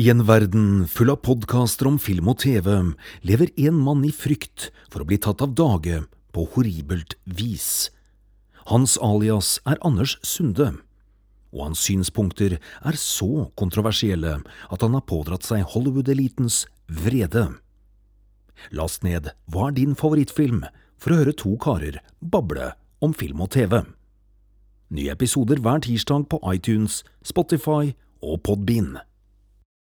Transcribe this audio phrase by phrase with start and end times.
[0.00, 2.70] I en verden full av podkaster om film og TV
[3.26, 5.98] lever en mann i frykt for å bli tatt av dage
[6.32, 7.90] på horribelt vis.
[8.70, 10.70] Hans alias er Anders Sunde,
[11.52, 17.50] og hans synspunkter er så kontroversielle at han har pådratt seg Hollywood-elitens vrede.
[18.72, 20.64] Last ned Hva er din favorittfilm?
[21.00, 23.78] for å høre to karer bable om film og TV.
[24.92, 28.98] Nye episoder hver tirsdag på iTunes, Spotify og Podbean.